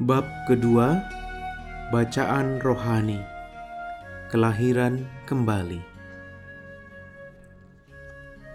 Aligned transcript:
Bab 0.00 0.24
kedua 0.48 0.96
Bacaan 1.92 2.56
Rohani 2.56 3.20
Kelahiran 4.32 5.04
Kembali 5.28 5.76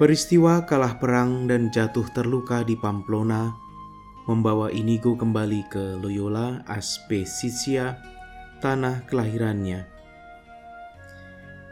Peristiwa 0.01 0.65
kalah 0.65 0.97
perang 0.97 1.45
dan 1.45 1.69
jatuh 1.69 2.09
terluka 2.17 2.65
di 2.65 2.73
Pamplona 2.73 3.53
membawa 4.25 4.73
Inigo 4.73 5.13
kembali 5.13 5.69
ke 5.69 6.01
Loyola 6.01 6.65
Aspesisia, 6.65 7.93
tanah 8.57 9.05
kelahirannya. 9.05 9.85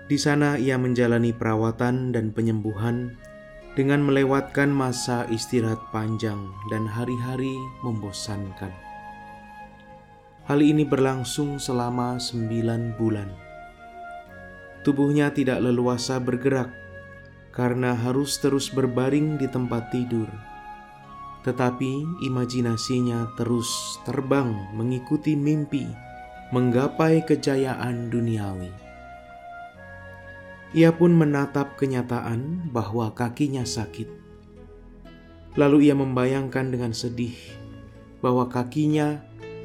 Di 0.05 0.21
sana 0.21 0.61
ia 0.61 0.77
menjalani 0.77 1.33
perawatan 1.33 2.13
dan 2.13 2.29
penyembuhan 2.29 3.17
dengan 3.73 4.05
melewatkan 4.05 4.69
masa 4.69 5.25
istirahat 5.33 5.81
panjang 5.89 6.45
dan 6.69 6.85
hari-hari 6.85 7.57
membosankan. 7.81 8.92
Hal 10.43 10.59
ini 10.59 10.83
berlangsung 10.83 11.55
selama 11.55 12.19
sembilan 12.19 12.99
bulan. 12.99 13.29
Tubuhnya 14.83 15.31
tidak 15.31 15.63
leluasa 15.63 16.19
bergerak 16.19 16.67
karena 17.55 17.95
harus 17.95 18.35
terus 18.43 18.67
berbaring 18.67 19.39
di 19.39 19.47
tempat 19.47 19.87
tidur. 19.95 20.27
Tetapi 21.47 22.23
imajinasinya 22.27 23.39
terus 23.39 23.71
terbang 24.03 24.51
mengikuti 24.75 25.31
mimpi, 25.31 25.87
menggapai 26.51 27.23
kejayaan 27.23 28.11
duniawi. 28.11 28.71
Ia 30.75 30.91
pun 30.91 31.15
menatap 31.15 31.79
kenyataan 31.79 32.67
bahwa 32.67 33.15
kakinya 33.15 33.63
sakit. 33.63 34.11
Lalu 35.55 35.87
ia 35.87 35.95
membayangkan 35.95 36.67
dengan 36.67 36.91
sedih 36.91 37.37
bahwa 38.19 38.51
kakinya 38.51 39.23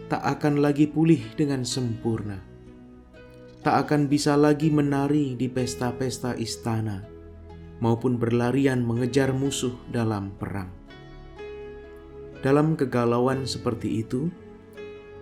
tak 0.08 0.24
akan 0.24 0.64
lagi 0.64 0.88
pulih 0.88 1.20
dengan 1.36 1.68
sempurna. 1.68 2.40
Tak 3.60 3.86
akan 3.86 4.08
bisa 4.08 4.40
lagi 4.40 4.72
menari 4.72 5.36
di 5.36 5.52
pesta-pesta 5.52 6.32
istana 6.40 7.04
maupun 7.84 8.16
berlarian 8.16 8.80
mengejar 8.80 9.36
musuh 9.36 9.76
dalam 9.92 10.32
perang. 10.40 10.72
Dalam 12.40 12.72
kegalauan 12.78 13.44
seperti 13.44 14.00
itu, 14.00 14.32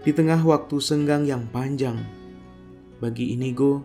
di 0.06 0.14
tengah 0.14 0.38
waktu 0.46 0.78
senggang 0.78 1.26
yang 1.26 1.50
panjang, 1.50 1.98
bagi 3.02 3.34
Inigo, 3.34 3.82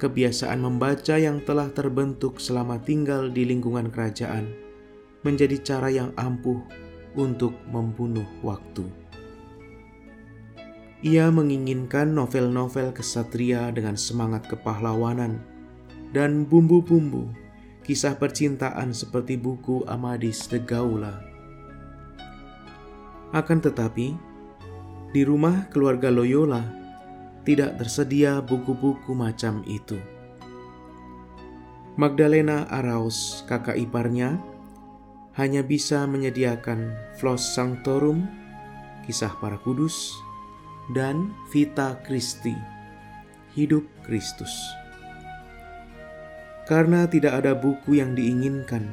kebiasaan 0.00 0.64
membaca 0.64 1.20
yang 1.20 1.44
telah 1.44 1.68
terbentuk 1.68 2.40
selama 2.40 2.80
tinggal 2.80 3.28
di 3.28 3.44
lingkungan 3.44 3.92
kerajaan 3.92 4.48
menjadi 5.20 5.60
cara 5.60 5.92
yang 5.92 6.16
ampuh 6.16 6.64
untuk 7.12 7.52
membunuh 7.68 8.24
waktu. 8.40 8.99
Ia 11.00 11.32
menginginkan 11.32 12.12
novel-novel 12.12 12.92
kesatria 12.92 13.72
dengan 13.72 13.96
semangat 13.96 14.44
kepahlawanan 14.52 15.40
dan 16.12 16.44
bumbu-bumbu 16.44 17.32
kisah 17.80 18.20
percintaan 18.20 18.92
seperti 18.92 19.40
buku 19.40 19.82
Amadis 19.88 20.44
de 20.46 20.60
Gaula. 20.60 21.24
Akan 23.32 23.64
tetapi, 23.64 24.12
di 25.10 25.22
rumah 25.24 25.66
keluarga 25.72 26.12
Loyola 26.12 26.62
tidak 27.42 27.80
tersedia 27.80 28.44
buku-buku 28.44 29.16
macam 29.16 29.64
itu. 29.64 29.96
Magdalena 31.96 32.68
Araus, 32.70 33.42
kakak 33.48 33.80
iparnya, 33.80 34.38
hanya 35.34 35.64
bisa 35.64 36.04
menyediakan 36.04 36.92
Flos 37.18 37.42
Sanctorum, 37.56 38.28
kisah 39.08 39.32
para 39.40 39.58
kudus, 39.58 40.14
dan 40.90 41.30
Vita 41.54 41.98
Christi, 42.02 42.54
hidup 43.54 43.86
Kristus. 44.02 44.50
Karena 46.66 47.06
tidak 47.06 47.42
ada 47.42 47.54
buku 47.54 47.98
yang 47.98 48.14
diinginkan, 48.14 48.86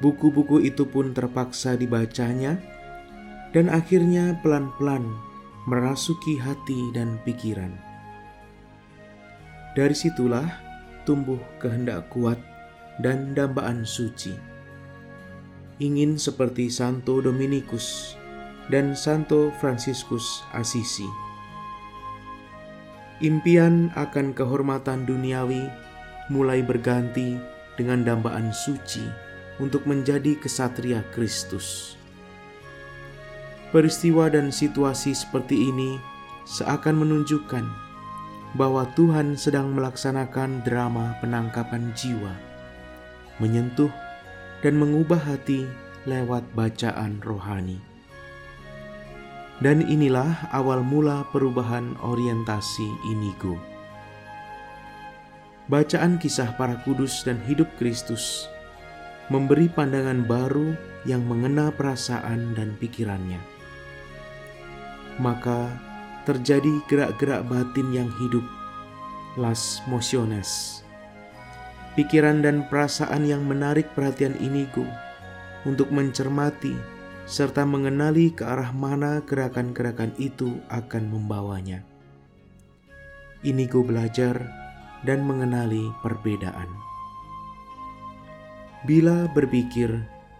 buku-buku 0.00 0.64
itu 0.64 0.88
pun 0.88 1.12
terpaksa 1.12 1.76
dibacanya, 1.76 2.56
dan 3.52 3.68
akhirnya 3.70 4.36
pelan-pelan 4.40 5.04
merasuki 5.64 6.36
hati 6.40 6.92
dan 6.92 7.20
pikiran. 7.24 7.72
Dari 9.76 9.96
situlah 9.96 10.46
tumbuh 11.04 11.40
kehendak 11.60 12.08
kuat 12.12 12.40
dan 13.00 13.32
dambaan 13.34 13.82
suci. 13.82 14.32
Ingin 15.82 16.14
seperti 16.14 16.70
Santo 16.70 17.18
Dominikus 17.18 18.14
dan 18.72 18.96
Santo 18.96 19.52
Fransiskus 19.60 20.44
Assisi. 20.56 21.06
Impian 23.22 23.94
akan 23.94 24.34
kehormatan 24.34 25.06
duniawi 25.06 25.68
mulai 26.32 26.64
berganti 26.64 27.38
dengan 27.78 28.02
dambaan 28.02 28.50
suci 28.50 29.04
untuk 29.62 29.86
menjadi 29.86 30.34
kesatria 30.38 31.04
Kristus. 31.14 31.94
Peristiwa 33.70 34.30
dan 34.30 34.54
situasi 34.54 35.14
seperti 35.14 35.70
ini 35.70 35.98
seakan 36.46 37.02
menunjukkan 37.02 37.66
bahwa 38.54 38.86
Tuhan 38.94 39.34
sedang 39.34 39.74
melaksanakan 39.74 40.62
drama 40.62 41.18
penangkapan 41.18 41.90
jiwa, 41.98 42.34
menyentuh 43.42 43.90
dan 44.62 44.78
mengubah 44.78 45.18
hati 45.18 45.66
lewat 46.06 46.46
bacaan 46.54 47.18
rohani. 47.22 47.93
Dan 49.62 49.86
inilah 49.86 50.50
awal 50.50 50.82
mula 50.82 51.26
perubahan 51.30 51.94
orientasi 52.02 52.88
Inigo. 53.14 53.54
Bacaan 55.70 56.18
kisah 56.18 56.58
para 56.58 56.82
kudus 56.82 57.24
dan 57.24 57.40
hidup 57.46 57.70
Kristus 57.78 58.50
memberi 59.32 59.72
pandangan 59.72 60.28
baru 60.28 60.76
yang 61.08 61.24
mengena 61.24 61.72
perasaan 61.72 62.52
dan 62.52 62.76
pikirannya. 62.76 63.40
Maka 65.16 65.72
terjadi 66.28 66.84
gerak-gerak 66.90 67.48
batin 67.48 67.88
yang 67.94 68.10
hidup, 68.20 68.44
las 69.40 69.80
motiones. 69.88 70.80
Pikiran 71.94 72.42
dan 72.42 72.66
perasaan 72.66 73.22
yang 73.22 73.46
menarik 73.46 73.86
perhatian 73.94 74.34
Inigo 74.42 74.84
untuk 75.62 75.88
mencermati 75.94 76.74
serta 77.24 77.64
mengenali 77.64 78.32
ke 78.32 78.44
arah 78.44 78.72
mana 78.76 79.24
gerakan-gerakan 79.24 80.12
itu 80.20 80.60
akan 80.68 81.08
membawanya. 81.08 81.80
Inigo 83.44 83.84
belajar 83.84 84.48
dan 85.04 85.24
mengenali 85.24 85.88
perbedaan. 86.00 86.68
Bila 88.84 89.28
berpikir 89.32 89.88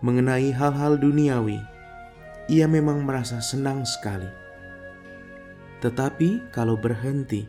mengenai 0.05 0.53
hal-hal 0.53 1.01
duniawi, 1.01 1.61
ia 2.53 2.69
memang 2.69 3.01
merasa 3.05 3.41
senang 3.41 3.89
sekali. 3.89 4.29
Tetapi 5.81 6.53
kalau 6.53 6.77
berhenti 6.77 7.49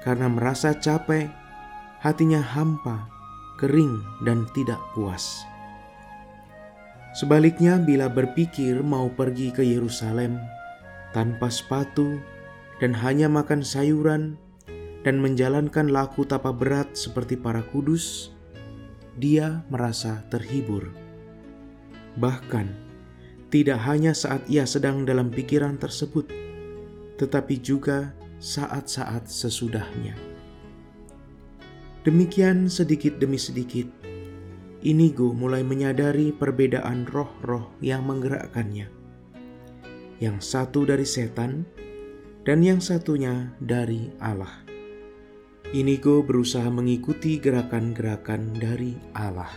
karena 0.00 0.30
merasa 0.30 0.72
capek, 0.72 1.28
hatinya 2.00 2.40
hampa, 2.40 3.12
kering, 3.60 4.00
dan 4.24 4.48
tidak 4.56 4.80
puas. 4.96 5.44
Sebaliknya, 7.16 7.80
bila 7.80 8.06
berpikir 8.12 8.84
mau 8.84 9.08
pergi 9.08 9.48
ke 9.48 9.64
Yerusalem 9.64 10.38
tanpa 11.16 11.48
sepatu 11.48 12.20
dan 12.78 12.92
hanya 12.92 13.26
makan 13.26 13.64
sayuran 13.64 14.36
dan 15.02 15.18
menjalankan 15.24 15.88
laku 15.88 16.28
tapa 16.28 16.52
berat 16.52 16.92
seperti 16.92 17.34
para 17.40 17.64
kudus, 17.72 18.34
dia 19.16 19.64
merasa 19.72 20.22
terhibur. 20.28 20.92
Bahkan, 22.20 22.66
tidak 23.48 23.80
hanya 23.88 24.12
saat 24.12 24.44
ia 24.46 24.68
sedang 24.68 25.08
dalam 25.08 25.32
pikiran 25.32 25.80
tersebut, 25.80 26.28
tetapi 27.16 27.56
juga 27.58 28.12
saat-saat 28.38 29.26
sesudahnya. 29.26 30.14
Demikian 32.06 32.70
sedikit 32.70 33.18
demi 33.18 33.40
sedikit 33.40 33.88
Inigo 34.78 35.34
mulai 35.34 35.66
menyadari 35.66 36.30
perbedaan 36.30 37.02
roh-roh 37.02 37.74
yang 37.82 38.06
menggerakkannya. 38.06 38.86
Yang 40.22 40.38
satu 40.46 40.86
dari 40.86 41.02
setan 41.02 41.66
dan 42.46 42.62
yang 42.62 42.78
satunya 42.78 43.50
dari 43.58 44.14
Allah. 44.22 44.62
Inigo 45.74 46.22
berusaha 46.22 46.70
mengikuti 46.70 47.42
gerakan-gerakan 47.42 48.54
dari 48.54 48.94
Allah. 49.18 49.50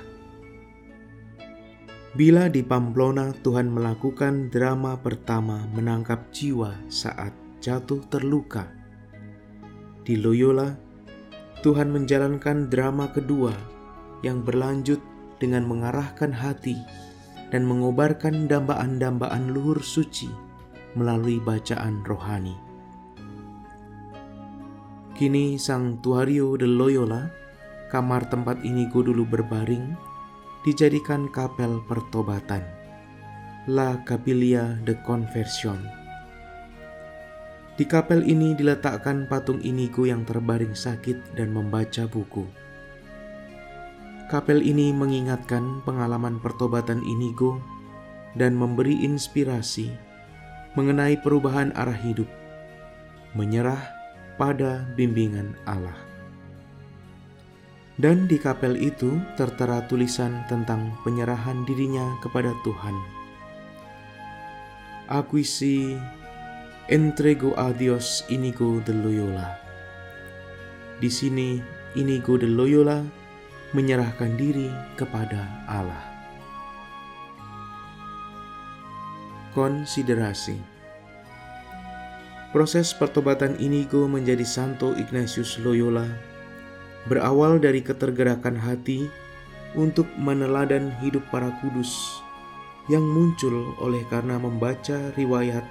Bila 2.17 2.49
di 2.49 2.65
Pamplona 2.65 3.29
Tuhan 3.45 3.69
melakukan 3.69 4.49
drama 4.49 4.97
pertama 4.99 5.69
menangkap 5.69 6.33
jiwa 6.33 6.75
saat 6.89 7.31
jatuh 7.61 8.01
terluka. 8.09 8.67
Di 10.01 10.17
Loyola, 10.17 10.75
Tuhan 11.61 11.93
menjalankan 11.93 12.73
drama 12.73 13.13
kedua 13.13 13.53
yang 14.25 14.41
berlanjut 14.41 15.10
dengan 15.41 15.65
mengarahkan 15.65 16.29
hati 16.29 16.77
dan 17.49 17.65
mengobarkan 17.65 18.45
dambaan-dambaan 18.45 19.49
luhur 19.49 19.81
suci 19.81 20.29
melalui 20.93 21.41
bacaan 21.41 22.05
rohani. 22.05 22.55
Kini 25.17 25.57
Sang 25.57 26.01
Tuario 26.01 26.55
de 26.57 26.65
Loyola, 26.65 27.29
kamar 27.89 28.25
tempat 28.31 28.63
Inigo 28.63 29.01
dulu 29.01 29.27
berbaring, 29.27 29.93
dijadikan 30.63 31.29
kapel 31.29 31.81
pertobatan, 31.85 32.63
La 33.65 34.01
Capilla 34.01 34.77
de 34.81 34.97
Conversion. 35.05 35.77
Di 37.77 37.85
kapel 37.89 38.25
ini 38.25 38.53
diletakkan 38.53 39.25
patung 39.25 39.61
Inigo 39.61 40.05
yang 40.05 40.21
terbaring 40.21 40.73
sakit 40.73 41.33
dan 41.33 41.53
membaca 41.53 42.05
buku. 42.05 42.45
Kapel 44.31 44.63
ini 44.63 44.95
mengingatkan 44.95 45.83
pengalaman 45.83 46.39
pertobatan 46.39 47.03
Inigo 47.03 47.59
dan 48.39 48.55
memberi 48.55 49.03
inspirasi 49.03 49.91
mengenai 50.79 51.19
perubahan 51.19 51.75
arah 51.75 51.99
hidup, 51.99 52.31
menyerah 53.35 53.91
pada 54.39 54.87
bimbingan 54.95 55.51
Allah. 55.67 55.99
Dan 57.99 58.23
di 58.31 58.39
kapel 58.39 58.79
itu 58.79 59.19
tertera 59.35 59.83
tulisan 59.91 60.47
tentang 60.47 60.95
penyerahan 61.03 61.67
dirinya 61.67 62.15
kepada 62.23 62.55
Tuhan. 62.63 62.95
Akuisi 65.11 65.99
entrego 66.87 67.51
a 67.59 67.75
Dios 67.75 68.23
Inigo 68.31 68.79
de 68.87 68.95
Loyola. 68.95 69.59
Di 71.03 71.11
sini 71.11 71.59
Inigo 71.99 72.39
de 72.39 72.47
Loyola 72.47 73.20
menyerahkan 73.71 74.35
diri 74.35 74.67
kepada 74.99 75.47
Allah. 75.67 76.03
Konsiderasi 79.51 80.59
Proses 82.51 82.91
pertobatan 82.91 83.55
Inigo 83.63 84.07
menjadi 84.11 84.43
Santo 84.43 84.91
Ignatius 84.95 85.55
Loyola 85.59 86.07
berawal 87.07 87.57
dari 87.57 87.79
ketergerakan 87.79 88.59
hati 88.59 89.07
untuk 89.73 90.05
meneladan 90.19 90.91
hidup 90.99 91.23
para 91.31 91.49
kudus 91.63 92.19
yang 92.91 93.03
muncul 93.07 93.71
oleh 93.79 94.03
karena 94.11 94.35
membaca 94.35 95.15
riwayat 95.15 95.63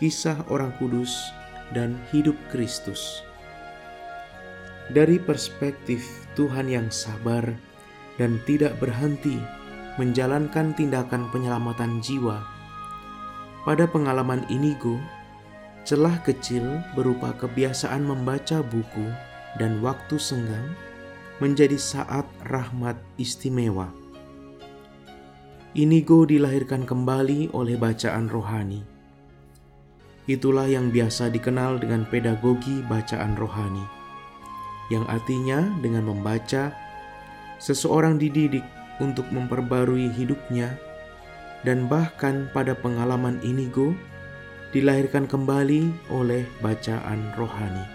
kisah 0.00 0.40
orang 0.48 0.72
kudus 0.80 1.12
dan 1.76 2.00
hidup 2.08 2.34
Kristus. 2.48 3.20
Dari 4.92 5.16
perspektif 5.16 6.28
Tuhan 6.36 6.68
yang 6.68 6.92
sabar 6.92 7.46
dan 8.20 8.36
tidak 8.44 8.76
berhenti 8.82 9.40
menjalankan 9.96 10.76
tindakan 10.76 11.30
penyelamatan 11.32 12.02
jiwa, 12.04 12.44
pada 13.64 13.88
pengalaman 13.88 14.44
Inigo, 14.52 15.00
Celah 15.84 16.16
kecil 16.24 16.64
berupa 16.96 17.36
kebiasaan 17.36 18.08
membaca 18.08 18.64
buku 18.64 19.04
dan 19.60 19.84
waktu 19.84 20.16
senggang 20.16 20.72
menjadi 21.44 21.76
saat 21.76 22.24
rahmat 22.48 22.96
istimewa. 23.20 23.92
Inigo 25.76 26.24
dilahirkan 26.24 26.88
kembali 26.88 27.52
oleh 27.52 27.76
bacaan 27.76 28.32
rohani. 28.32 28.80
Itulah 30.24 30.72
yang 30.72 30.88
biasa 30.88 31.28
dikenal 31.28 31.84
dengan 31.84 32.08
pedagogi 32.08 32.80
bacaan 32.88 33.36
rohani, 33.36 33.84
yang 34.92 35.04
artinya 35.08 35.64
dengan 35.80 36.08
membaca, 36.08 36.72
seseorang 37.60 38.20
dididik 38.20 38.64
untuk 39.00 39.24
memperbarui 39.32 40.12
hidupnya, 40.12 40.76
dan 41.64 41.88
bahkan 41.88 42.52
pada 42.52 42.76
pengalaman 42.76 43.40
Inigo, 43.40 43.96
dilahirkan 44.74 45.24
kembali 45.24 46.10
oleh 46.10 46.44
bacaan 46.60 47.32
rohani. 47.38 47.86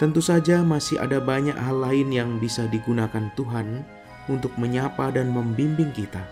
Tentu 0.00 0.18
saja 0.18 0.64
masih 0.66 0.98
ada 0.98 1.22
banyak 1.22 1.54
hal 1.54 1.78
lain 1.78 2.10
yang 2.10 2.30
bisa 2.42 2.66
digunakan 2.66 3.30
Tuhan 3.38 3.86
untuk 4.26 4.54
menyapa 4.58 5.14
dan 5.14 5.30
membimbing 5.30 5.94
kita. 5.94 6.22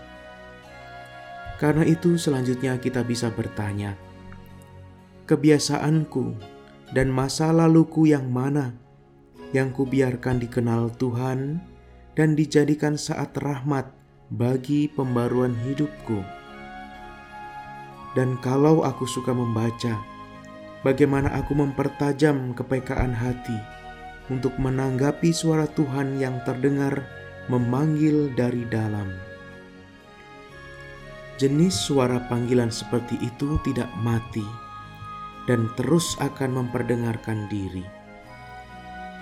Karena 1.61 1.85
itu, 1.85 2.17
selanjutnya 2.17 2.75
kita 2.81 3.05
bisa 3.05 3.29
bertanya, 3.29 3.93
"Kebiasaanku 5.29 6.35
dan 6.91 7.11
masa 7.11 7.51
laluku 7.55 8.11
yang 8.11 8.27
mana 8.27 8.75
yang 9.51 9.71
kubiarkan 9.75 10.39
dikenal 10.39 10.91
Tuhan 10.95 11.59
dan 12.15 12.35
dijadikan 12.35 12.95
saat 12.99 13.35
rahmat 13.39 13.91
bagi 14.31 14.91
pembaruan 14.91 15.55
hidupku?" 15.67 16.23
Dan 18.11 18.35
kalau 18.43 18.83
aku 18.83 19.07
suka 19.07 19.31
membaca, 19.31 19.95
bagaimana 20.83 21.31
aku 21.31 21.55
mempertajam 21.55 22.51
kepekaan 22.51 23.15
hati 23.15 23.55
untuk 24.27 24.51
menanggapi 24.59 25.31
suara 25.31 25.63
Tuhan 25.71 26.19
yang 26.19 26.43
terdengar 26.43 27.07
memanggil 27.47 28.31
dari 28.35 28.67
dalam. 28.67 29.07
Jenis 31.39 31.73
suara 31.73 32.21
panggilan 32.29 32.69
seperti 32.69 33.17
itu 33.17 33.57
tidak 33.65 33.89
mati 34.03 34.45
dan 35.49 35.69
terus 35.77 36.17
akan 36.21 36.65
memperdengarkan 36.65 37.49
diri. 37.49 37.85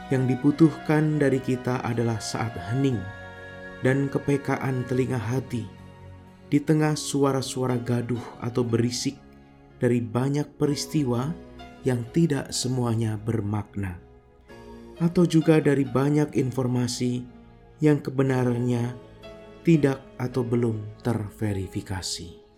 Yang 0.09 0.35
dibutuhkan 0.35 1.21
dari 1.21 1.37
kita 1.37 1.85
adalah 1.85 2.17
saat 2.17 2.57
hening 2.71 2.97
dan 3.85 4.09
kepekaan 4.09 4.83
telinga 4.89 5.21
hati 5.21 5.63
di 6.49 6.57
tengah 6.57 6.97
suara-suara 6.97 7.77
gaduh 7.77 8.21
atau 8.41 8.65
berisik 8.65 9.15
dari 9.77 10.01
banyak 10.01 10.49
peristiwa 10.57 11.29
yang 11.87 12.03
tidak 12.11 12.51
semuanya 12.51 13.15
bermakna, 13.15 14.01
atau 14.99 15.23
juga 15.23 15.63
dari 15.63 15.87
banyak 15.87 16.35
informasi 16.35 17.23
yang 17.79 18.03
kebenarannya 18.03 18.91
tidak 19.63 20.03
atau 20.19 20.43
belum 20.43 20.99
terverifikasi. 21.05 22.48